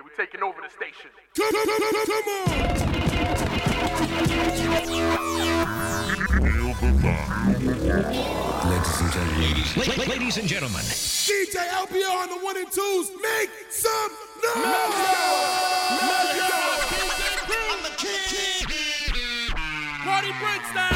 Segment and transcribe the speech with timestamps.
[0.00, 1.10] We're taking over the station.
[8.72, 10.08] Ladies and gentlemen.
[10.08, 10.80] Ladies and gentlemen.
[10.80, 13.10] DJ LBR on the one and twos.
[13.20, 15.02] Make some noise!
[20.04, 20.91] Party Prince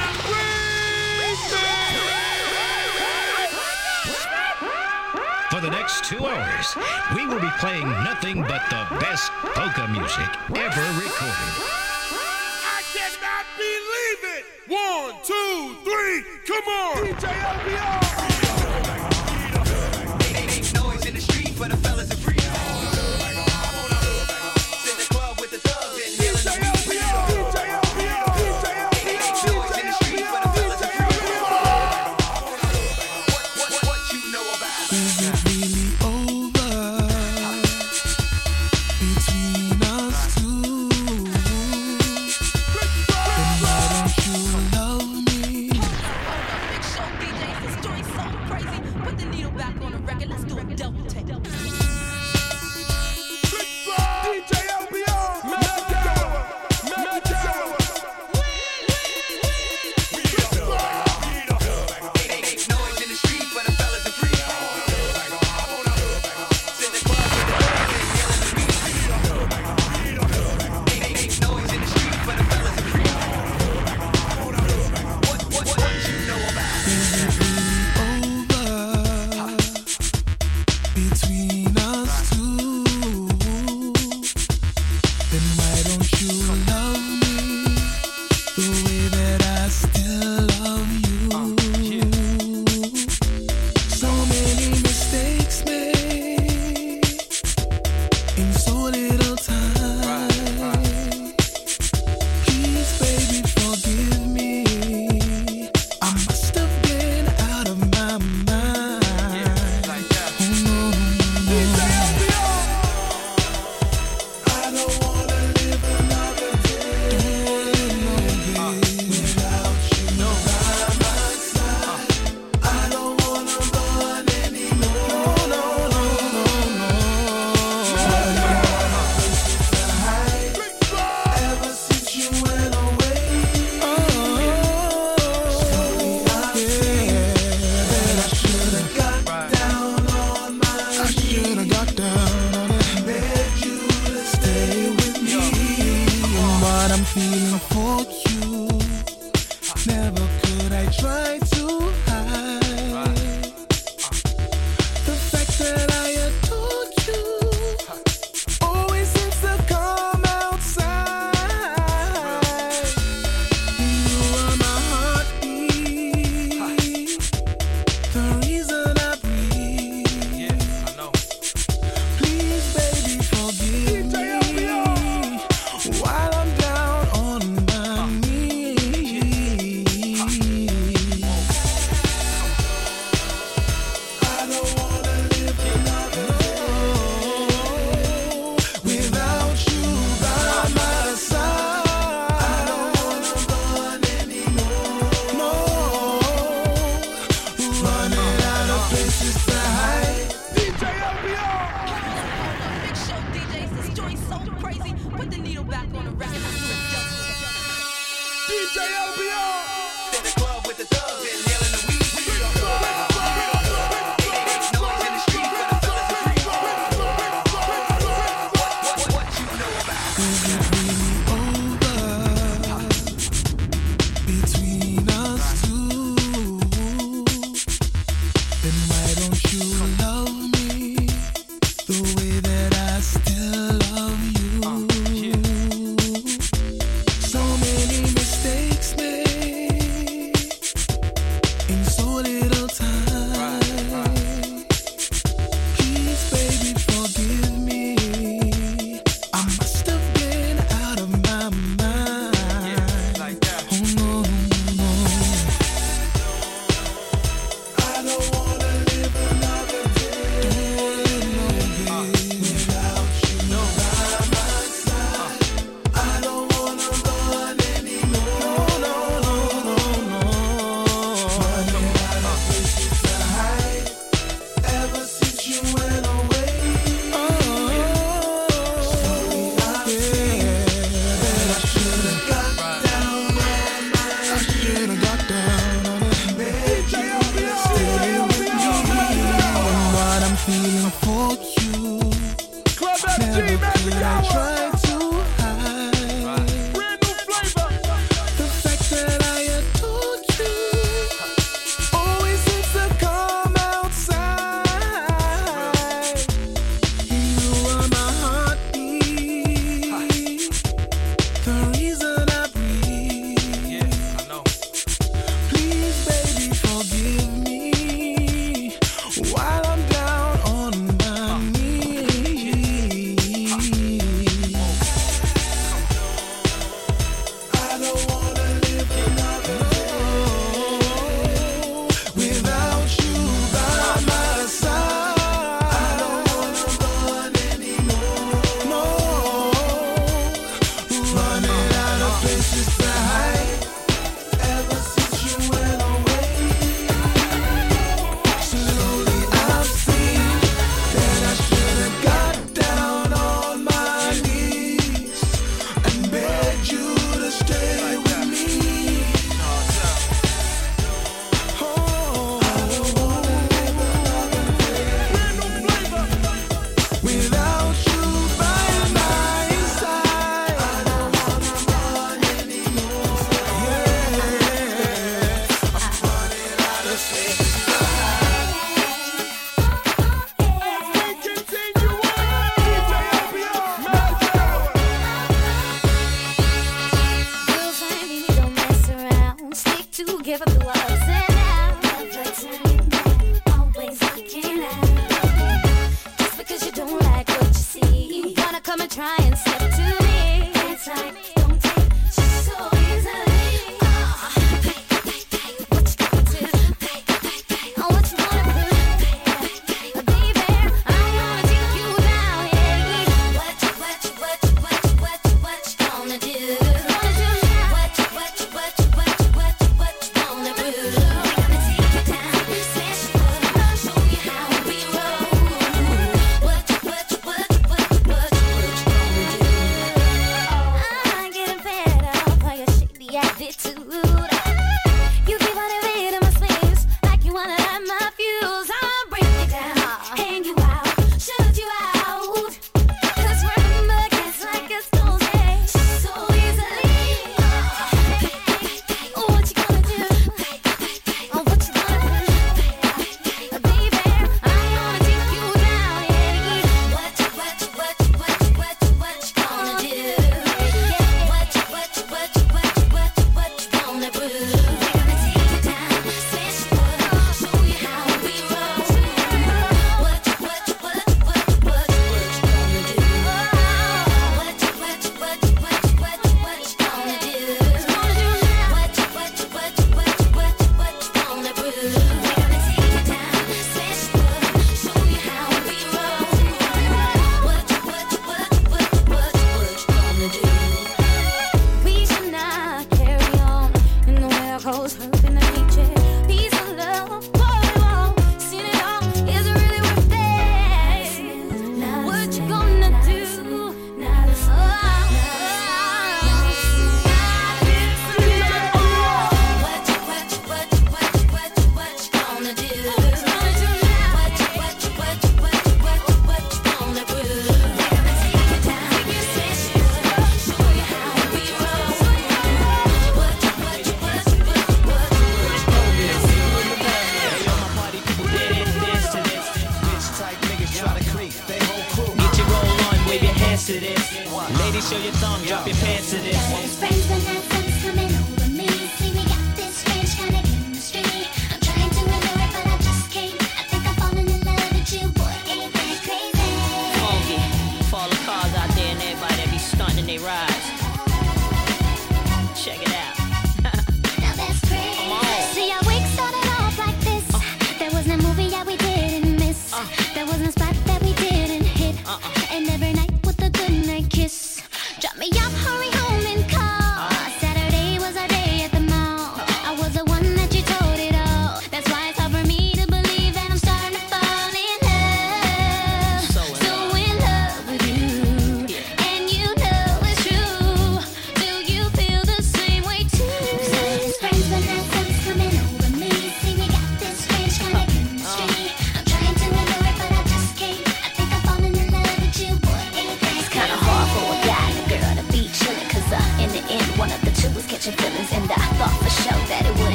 [5.87, 6.75] next two hours,
[7.15, 11.53] we will be playing nothing but the best polka music ever recorded.
[12.65, 14.45] I cannot believe it!
[14.67, 16.97] One, two, three, come on!
[16.97, 18.06] DJ LBR!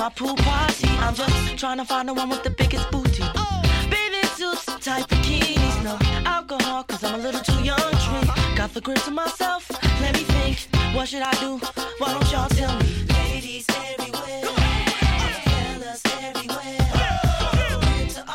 [0.00, 0.88] my pool party.
[1.04, 3.22] I'm just trying to find the one with the biggest booty.
[3.22, 3.60] Oh.
[3.90, 8.56] Baby Bathing suits, tight bikinis, no alcohol, cause I'm a little too young drink.
[8.56, 10.56] Got the grip to myself, let me think.
[10.94, 11.58] What should I do?
[11.98, 12.88] Why don't y'all tell me?
[13.18, 14.42] Ladies everywhere,
[15.44, 16.80] fellas everywhere.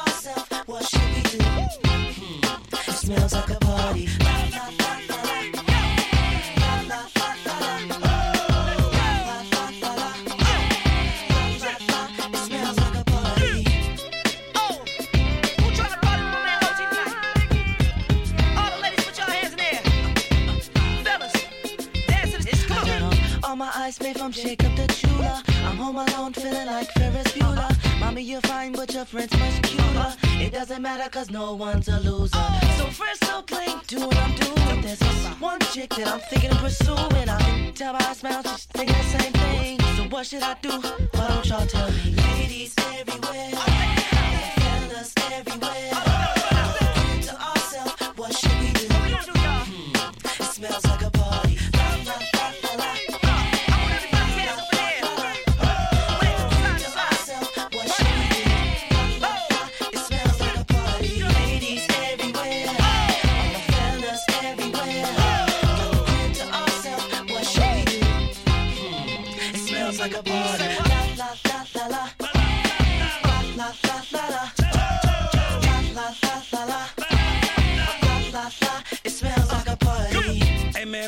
[0.01, 1.39] Ourselves, what should we do?
[2.91, 4.24] It smells like a party.
[25.85, 27.71] home alone feeling like Ferris Bueller.
[27.99, 30.15] Mommy, you're fine, but your friends much cuter.
[30.43, 32.45] It doesn't matter, cause no one's a loser.
[32.77, 34.81] So fresh, so clean, do what I'm doing.
[34.81, 34.99] There's
[35.39, 37.29] one chick that I'm thinking of pursuing.
[37.29, 39.79] I can tell by her smile, she's thinking the same thing.
[39.95, 40.71] So what should I do?
[40.71, 42.15] Why don't y'all tell me?
[42.33, 43.51] Ladies everywhere,
[44.57, 46.54] fellas everywhere.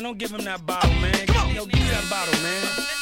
[0.08, 1.26] don't give him that bottle, man.
[1.26, 2.97] Come on, yo, give that bottle, man.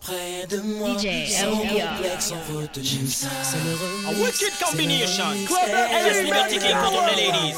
[0.00, 0.90] près de moi.
[0.98, 3.28] DJ, sans complexe, sans faute, ça.
[3.42, 3.74] C'est le.
[4.08, 5.24] A wicked combination.
[5.46, 7.56] Clever and liberty king for ladies.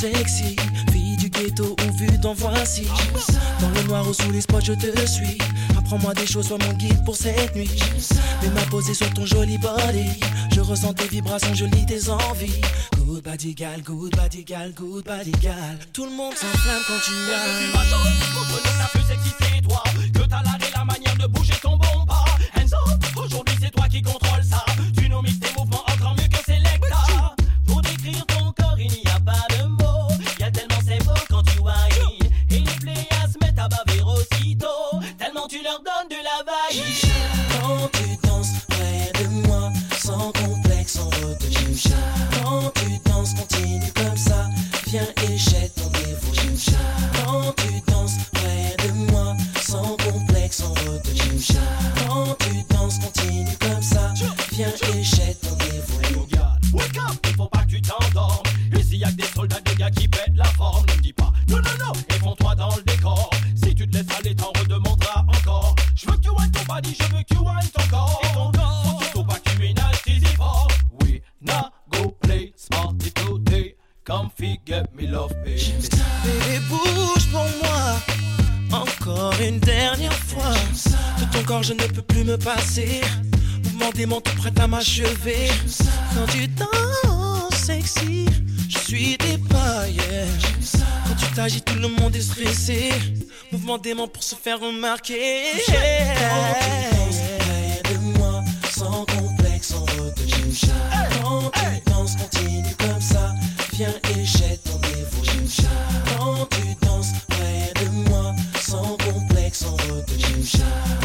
[0.00, 0.56] sexy.
[0.92, 2.86] Fille du ghetto ou vue d'en voici.
[3.60, 5.36] Dans le noir ou sous les spots, je te suis.
[5.76, 7.70] Apprends-moi des choses, sois mon guide pour cette nuit.
[8.42, 10.08] Mais ma posée sur ton joli body.
[10.54, 12.60] Je ressens tes vibrations, je lis tes envies.
[12.96, 15.32] Good body good body good body.
[15.92, 18.88] Tout le monde s'enflamme quand tu as.
[18.92, 19.82] Plus excitée, toi.
[20.14, 21.89] Que t'as l'art et la manière de bouger ton bord.
[93.70, 95.44] Mouvement pour se faire remarquer.
[97.84, 100.56] de moi, sans complexe, en retenue.
[101.22, 103.32] Quand tu danses, continue comme ça.
[103.74, 105.46] Viens et jette ton dévolu.
[106.18, 110.44] Quand tu danses près de moi, sans complexe, en retenue.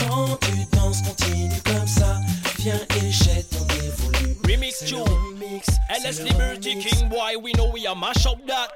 [0.10, 2.20] Quand tu danses, continue comme ça.
[2.58, 4.38] Viens et jette ton dévolu.
[4.44, 5.08] Remix Joe.
[6.04, 8.72] LS Liberty King, boy, we know we are mash up that.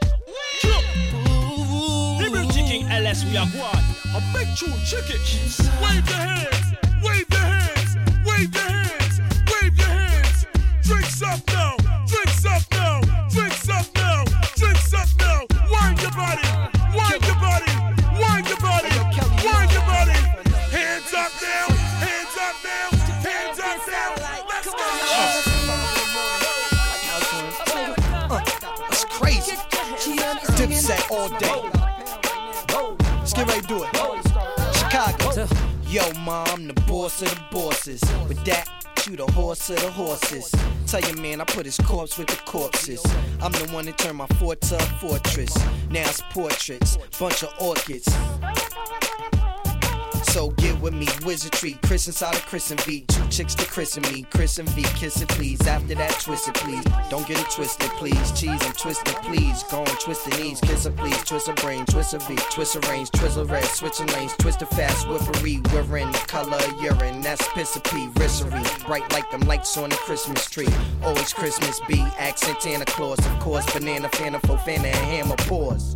[2.69, 3.83] King, LS, we are one.
[4.13, 5.17] A big tune, check it.
[5.81, 10.45] Wave your hands, wave your hands, wave your hands, wave your hands.
[10.83, 13.01] Drinks up now, drinks up now,
[13.31, 14.23] drinks up now,
[14.55, 15.47] drinks up now.
[15.65, 16.45] Wind your body,
[16.93, 17.73] wind your body,
[18.21, 18.93] wind your body,
[19.41, 20.19] wind your body.
[20.69, 21.73] Hands up now,
[22.05, 22.89] hands up now,
[23.25, 24.13] hands up now.
[24.47, 24.69] Let's
[28.91, 29.55] That's crazy.
[30.53, 31.48] Dipset all day.
[33.69, 33.89] Do it.
[34.75, 35.47] Chicago.
[35.85, 38.01] Yo, mom, I'm the boss of the bosses.
[38.27, 38.67] With that,
[39.07, 40.53] you the horse of the horses.
[40.87, 43.03] Tell your man I put his corpse with the corpses.
[43.41, 45.55] I'm the one that turned my fort to a fortress.
[45.91, 48.07] Now it's portraits, bunch of orchids.
[50.23, 51.77] So get with me, wizardry.
[51.83, 53.05] Chris inside of Chris and V.
[53.07, 54.23] Two chicks to Chris and me.
[54.31, 55.59] Chris and V, kiss it please.
[55.67, 56.83] After that, twist it please.
[57.09, 58.31] Don't get it twisted, please.
[58.39, 59.63] Cheese and twist it, please.
[59.63, 60.59] Go and twist the knees.
[60.61, 61.23] Kiss it please.
[61.23, 62.35] Twist a brain, twist a V.
[62.51, 63.65] Twist a range, twizzle red.
[63.65, 65.07] Switching lanes, twist it fast.
[65.07, 67.21] Whippery, we're in the color of urine.
[67.21, 68.85] That's piss a pee, rissery.
[68.85, 70.67] Bright like them lights on the Christmas tree.
[71.03, 71.99] Always Christmas be.
[72.17, 73.65] Accent Santa Claus, of course.
[73.73, 75.35] Banana, Fanta, Fofana, and Hammer.
[75.37, 75.95] Pause.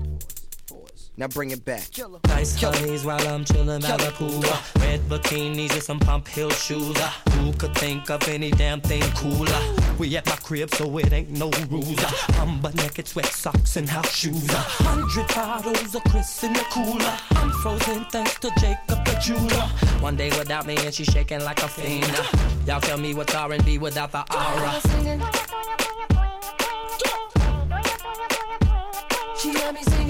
[1.16, 1.90] Now bring it back.
[2.28, 4.42] Nice honeys while I'm chillin' by the pool.
[4.82, 6.98] Red bikinis and some pump heel shoes.
[7.34, 9.76] Who could think of any damn thing cooler?
[10.00, 12.04] We at my crib, so it ain't no rules.
[12.40, 14.50] I'm butt naked, sweat socks and house shoes.
[14.50, 17.18] Hundred bottles of Chris in the cooler.
[17.36, 19.68] I'm frozen thanks to Jacob the jeweler.
[20.02, 22.12] One day without me and she shaking like a fiend.
[22.66, 24.82] Y'all tell me what's R&B without the aura.
[29.38, 30.03] She got me.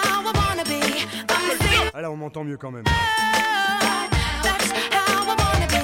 [1.93, 2.83] Ah là, on m'entend mieux quand même.
[4.43, 5.83] That's how I wanna be.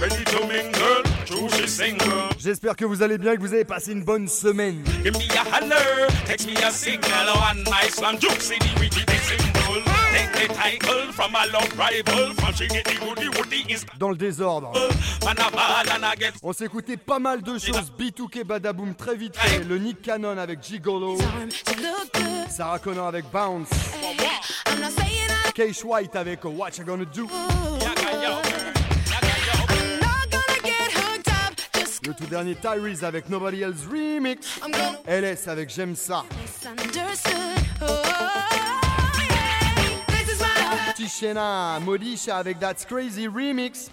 [0.00, 2.28] Ready to mingle, true she single.
[2.38, 4.82] J'espère que vous allez bien et que vous avez passé une bonne semaine.
[5.04, 9.16] Give me a holler, text me a signal, one nice one juke city with the
[9.16, 9.97] symbol.
[13.98, 14.72] Dans le désordre.
[16.42, 17.92] On s'écoutait pas mal de choses.
[17.98, 19.64] B2K Badaboom très vite fait.
[19.64, 21.18] Le Nick Cannon avec Gigolo.
[22.48, 23.68] Sarah Connor avec Bounce.
[25.54, 27.28] Case White avec What You Gonna Do.
[32.06, 34.60] Le tout dernier Tyrese avec Nobody Else Remix.
[35.06, 36.24] LS avec J'aime ça.
[40.98, 43.88] Petit Chena, Modisha avec That's Crazy Remix.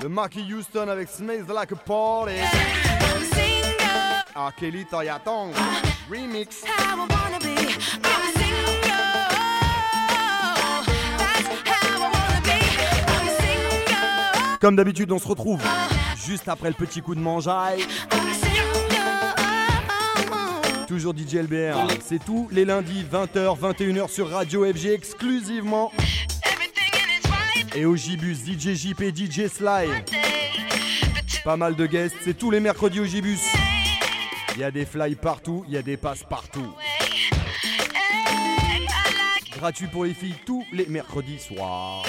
[0.00, 2.34] De Marky Houston avec Smells Like a Party.
[4.36, 5.50] Ah, Kelly Toyatong,
[6.08, 6.62] Remix.
[14.60, 15.60] Comme d'habitude, on se retrouve
[16.24, 17.84] juste après le petit coup de mangeaille.
[20.86, 25.90] Toujours DJ LBR, c'est tous les lundis 20h, 21h sur Radio FG exclusivement.
[27.74, 29.88] Et au Gibus, DJ JP, DJ Sly.
[31.44, 33.40] Pas mal de guests, c'est tous les mercredis au Gibus.
[34.54, 36.74] Il y a des fly partout, il y a des passes partout.
[39.56, 42.04] Gratuit pour les filles tous les mercredis soirs.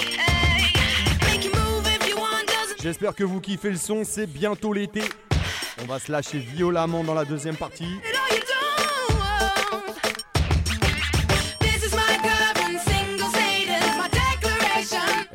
[2.82, 5.02] J'espère que vous kiffez le son, c'est bientôt l'été.
[5.82, 7.98] On va se lâcher violemment dans la deuxième partie.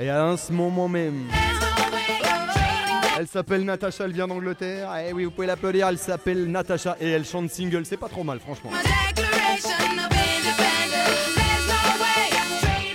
[0.01, 1.27] Et à ce moment même.
[3.19, 4.89] Elle s'appelle Natacha, elle vient d'Angleterre.
[5.07, 8.23] Eh oui, vous pouvez l'appeler, elle s'appelle Natacha et elle chante single, c'est pas trop
[8.23, 8.71] mal, franchement.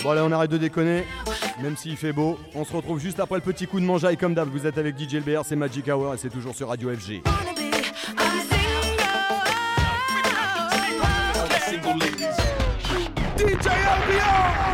[0.03, 1.05] Bon, allez, on arrête de déconner,
[1.61, 2.37] même s'il fait beau.
[2.53, 4.49] On se retrouve juste après le petit coup de mangeaille, comme d'hab.
[4.49, 7.21] Vous êtes avec DJ LBR, c'est Magic Hour et c'est toujours sur Radio FG.
[13.37, 14.66] DJ LBR!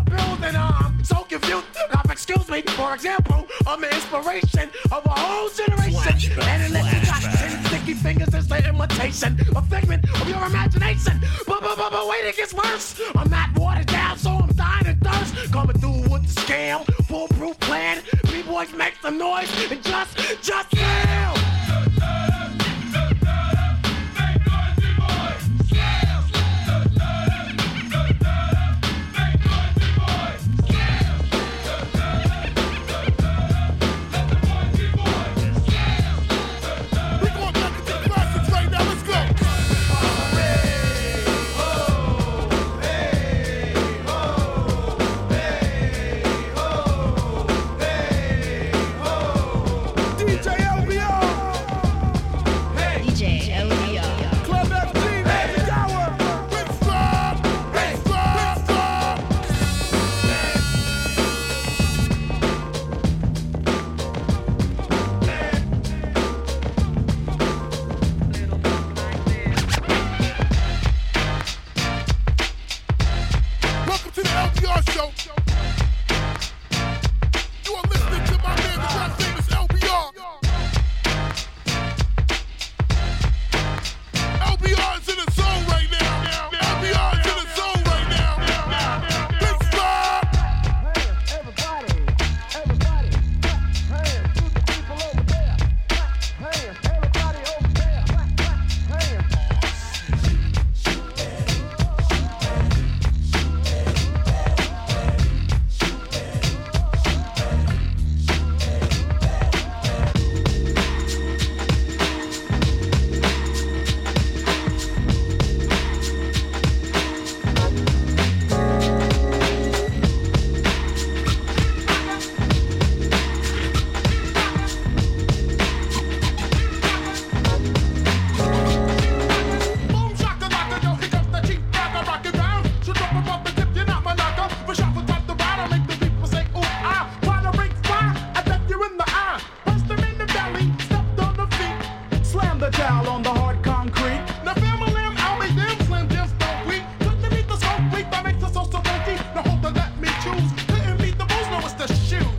[0.00, 0.56] building.
[0.56, 1.66] I'm so confused.
[1.92, 6.32] Now, excuse me, for example, I'm the inspiration of a whole generation.
[6.40, 11.20] And unless you got ten sticky fingers, it's the imitation, a figment of your imagination.
[11.46, 13.00] But, but, but, but wait, it gets worse.
[13.14, 15.52] I'm not watered down, so I'm dying of thirst.
[15.52, 18.02] Coming through with the scam, foolproof plan.
[18.24, 20.73] B-boys make some noise and just, just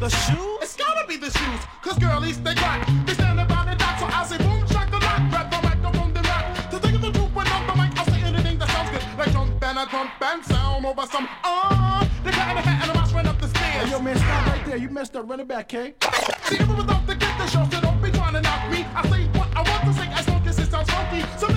[0.10, 0.58] the shoes?
[0.62, 2.88] It's gotta be the shoes, cause girlies, they rock.
[3.08, 5.22] They stand around the dot, so I say boom, shock the lock.
[5.32, 6.46] Grab the microphone, they rock.
[6.70, 9.04] To think of the truth when on the mic, I'll say anything that sounds good.
[9.18, 12.02] Like jump and a jump and sound over some, ah.
[12.02, 13.84] Uh, they got in the hat and I ran up the stairs.
[13.84, 14.78] Hey, yo, man, stop right there.
[14.78, 15.28] You messed up.
[15.28, 15.96] Run it back, K.
[16.44, 18.86] See, even without the get the show, so don't be trying to knock me.
[18.94, 21.22] I say what I want to say, as long as it sounds funky.
[21.40, 21.55] So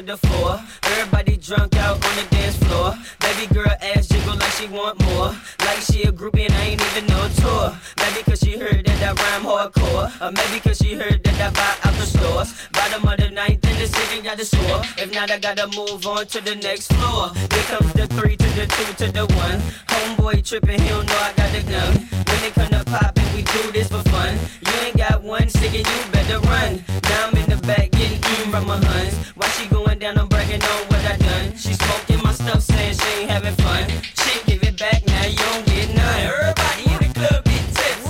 [0.00, 0.79] to the four.
[1.00, 2.92] Everybody drunk out on the dance floor.
[3.20, 5.34] Baby girl ass jiggle like she want more.
[5.64, 7.74] Like she a groupie and I ain't even no tour.
[7.96, 10.12] Maybe cause she heard that I rhyme hardcore.
[10.20, 12.52] Or maybe cause she heard that I buy out the stores.
[12.72, 14.82] Bottom of the ninth in the city got the score.
[14.98, 17.32] If not, I gotta move on to the next floor.
[17.48, 19.58] Here comes the three to the two to the one.
[19.88, 21.92] Homeboy tripping, he don't know I got the gun.
[22.28, 24.38] When they come to poppin', we do this for fun.
[24.66, 26.84] You ain't got one second, you better run.
[27.04, 29.14] Now I'm in the back getting eaten from my huns.
[29.34, 31.56] Why she going down, I'm bragging on what I done.
[31.56, 33.88] She smoking my stuff, saying she ain't having fun.
[34.20, 36.20] She give it back, now you don't get none.
[36.20, 38.04] Everybody in the club get tips.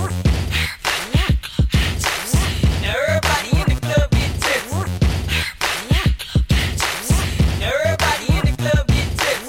[2.82, 4.72] Everybody in the club get tips.
[7.62, 9.48] Everybody in the club get tips.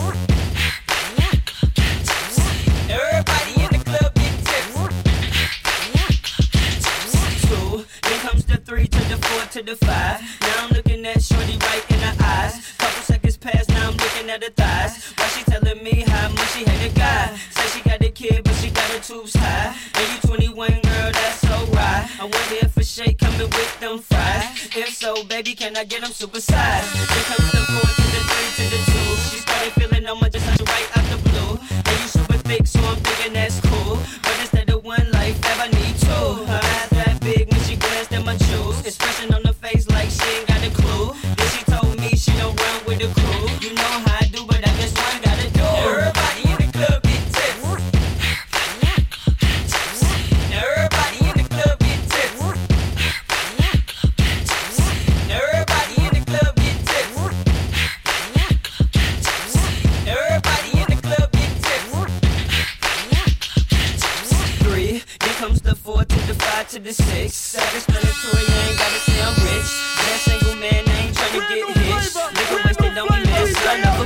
[2.89, 4.73] Everybody in the club get tips.
[7.47, 10.40] Two, then comes the three to the four to the five.
[14.31, 15.13] At her thighs.
[15.17, 17.35] Why she telling me how much she hate a guy?
[17.51, 19.75] Say she got a kid, but she got her tubes high.
[19.95, 22.07] And you 21, girl, that's so right.
[22.19, 24.69] I wonder if a shake coming with them fries.
[24.73, 26.87] If so, baby, can I get them supersized?
[27.11, 29.09] Then comes the four to the three to the two.
[29.29, 31.53] She started feeling on my just right out the blue.
[31.75, 33.99] And you super thick, so I'm thinking that's cool.
[34.23, 36.47] But instead of one life, that I need two.
[36.47, 38.79] Her eyes that big when she glanced at my shoes.
[38.85, 41.11] Expression on the face like she ain't got a clue.
[41.35, 43.50] Then she told me she don't run with the crew.
[66.71, 67.35] to the six.
[67.35, 69.71] Self-explanatory, I ain't gotta say I'm rich.
[70.07, 72.15] That single man, I ain't tryna get hitched.
[72.15, 74.05] Nigga wasted on me, man, so I never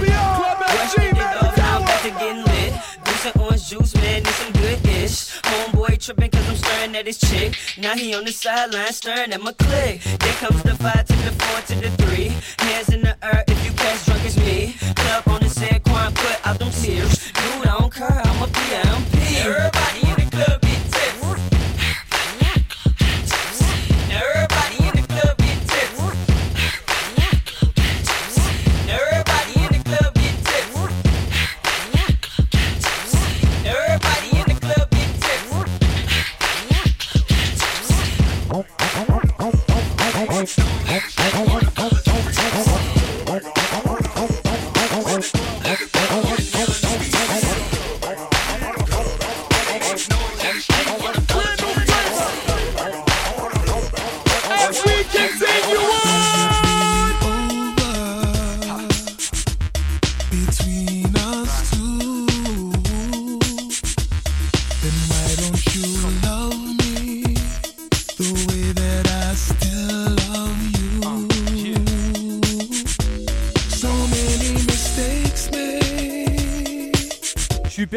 [0.73, 1.53] questioned it all.
[1.57, 2.73] Now I'm to get lit.
[3.05, 5.41] Do some orange juice, man, need some good-ish.
[5.45, 7.53] Homeboy tripping cause I'm staring at his chick.
[7.77, 10.01] Now he on the sideline staring at my click.
[10.01, 12.33] There comes the five to the four to the three.
[12.65, 14.73] Hands in the air if you pass drunk as me.
[14.95, 17.31] Club on the said, Quan, put out them tears.
[17.31, 19.45] Dude, I don't care, I'm a PMP.
[19.45, 19.94] Everybody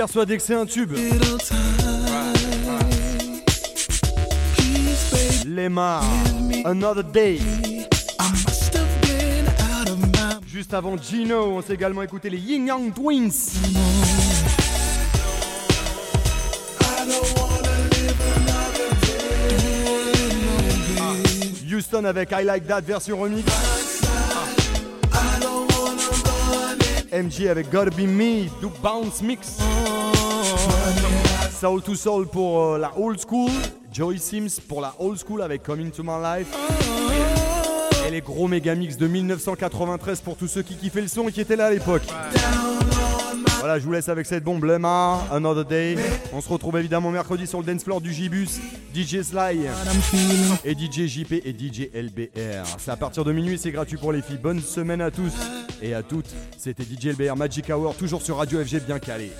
[0.08, 0.96] persuadé que c'est un tube.
[5.46, 6.02] Lemar,
[6.64, 7.38] Another Day.
[10.46, 13.30] Juste avant Gino, on s'est également écouté les Yin Yang Twins.
[21.70, 23.44] Houston avec I Like That version remix.
[27.12, 29.57] MJ avec Gotta Be Me, Duke Bounce Mix.
[31.60, 33.50] Soul to Soul pour euh, la old school.
[33.92, 36.46] Joey Sims pour la old school avec Coming to My Life.
[38.06, 41.32] Et les gros méga mix de 1993 pour tous ceux qui kiffaient le son et
[41.32, 42.04] qui étaient là à l'époque.
[43.58, 45.96] Voilà, je vous laisse avec cette bombe Lemar, Another Day.
[46.32, 48.60] On se retrouve évidemment mercredi sur le dance floor du Gibus,
[48.94, 49.66] DJ Sly
[50.64, 52.66] et DJ JP et DJ LBR.
[52.78, 54.38] C'est à partir de minuit, c'est gratuit pour les filles.
[54.40, 55.32] Bonne semaine à tous
[55.82, 56.30] et à toutes.
[56.56, 59.32] C'était DJ LBR Magic Hour, toujours sur Radio FG bien calé.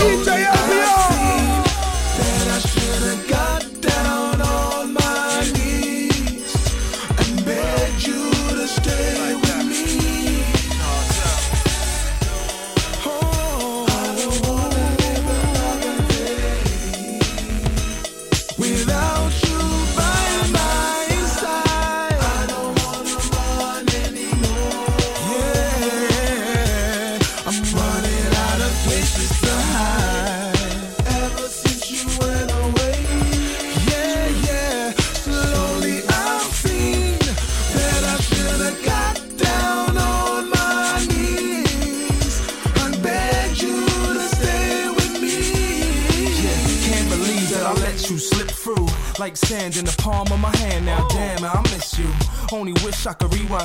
[0.00, 0.59] DJ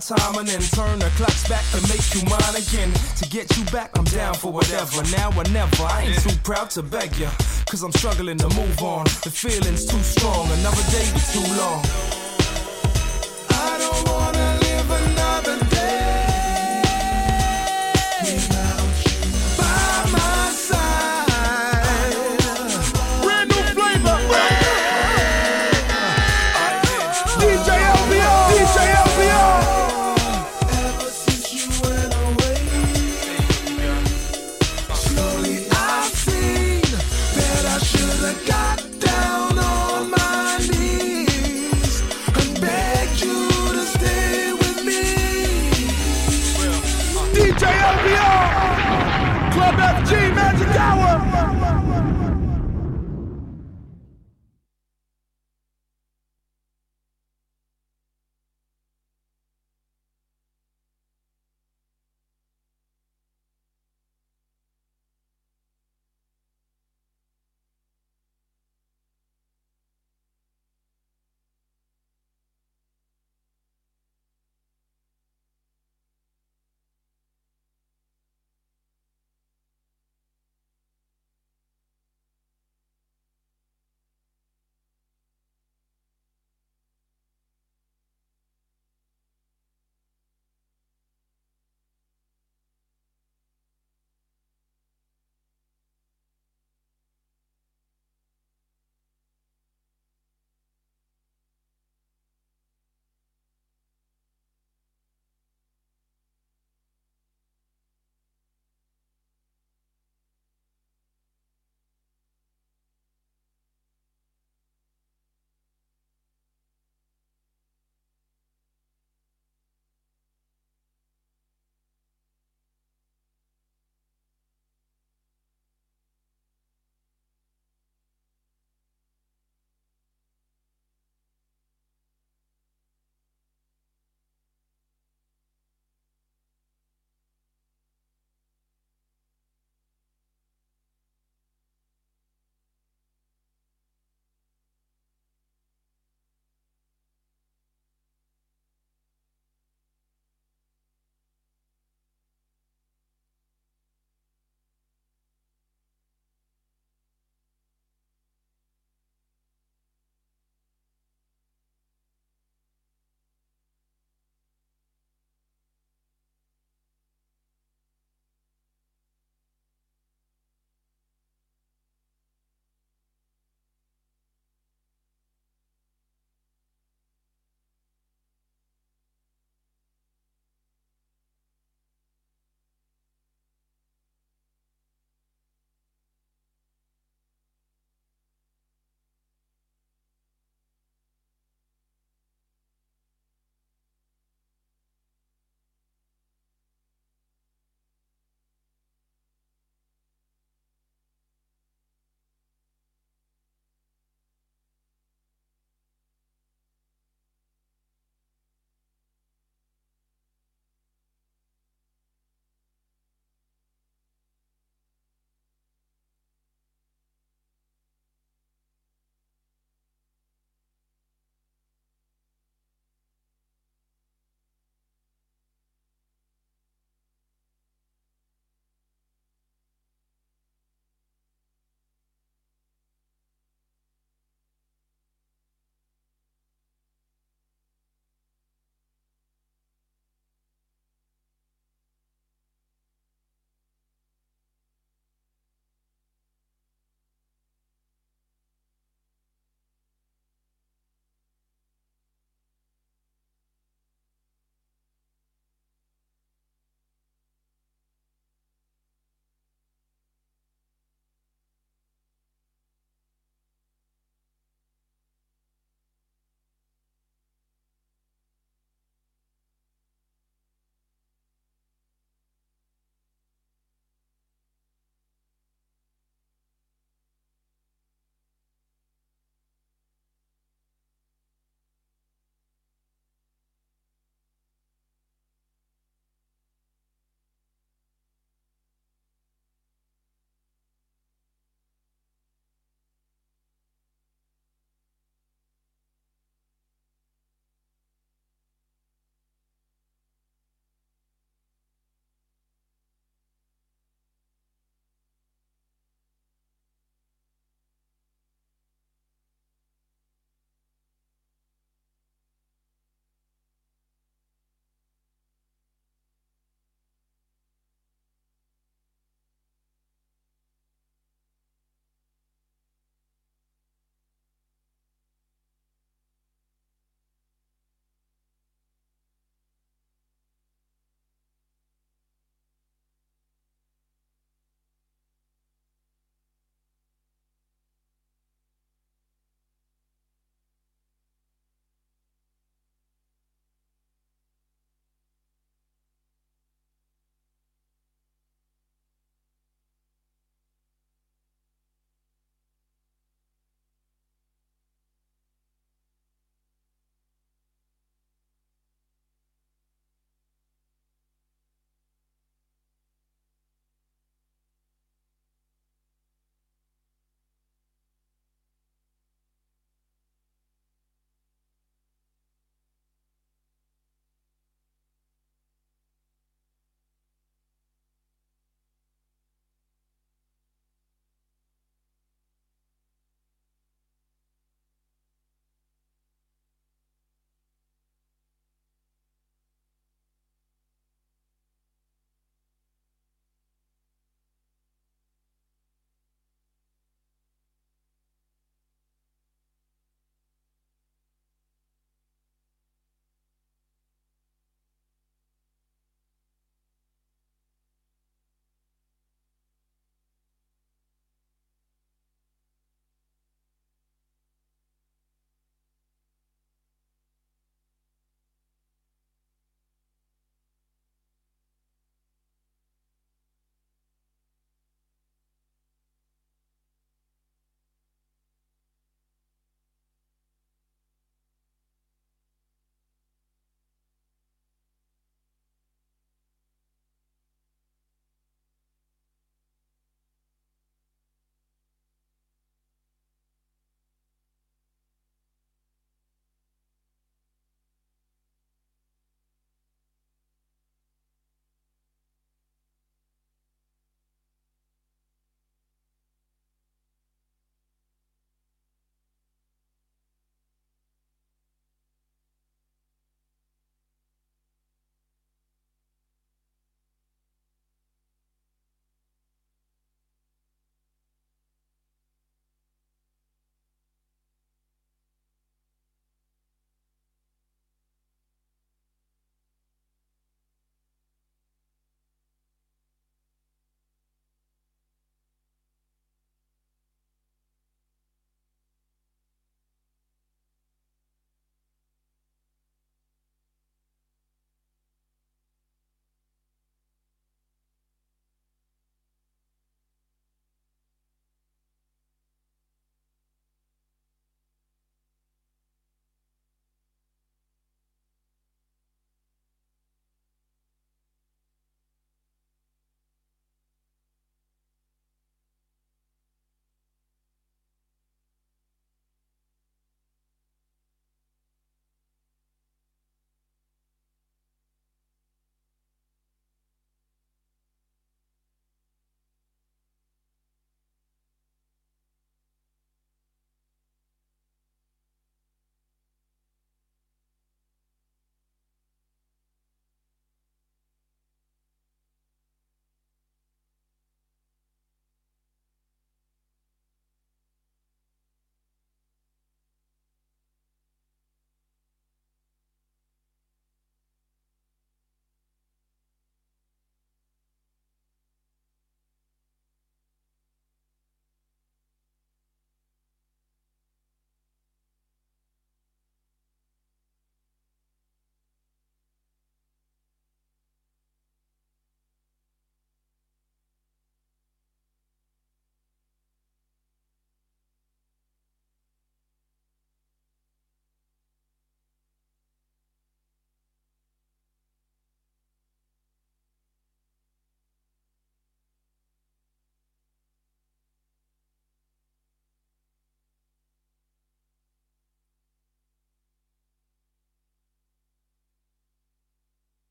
[0.00, 2.90] Time and then turn the clocks back to make you mine again.
[3.18, 5.02] To get you back, I'm down for whatever.
[5.12, 7.28] Now or never, I ain't too proud to beg you.
[7.66, 9.04] Cause I'm struggling to move on.
[9.22, 12.19] The feeling's too strong, another day be too long.